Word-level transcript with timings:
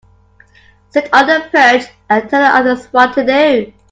Sit 0.89 1.13
on 1.13 1.27
the 1.27 1.47
perch 1.51 1.83
and 2.09 2.27
tell 2.27 2.41
the 2.41 2.47
others 2.57 2.87
what 2.87 3.13
to 3.13 3.23
do. 3.23 3.71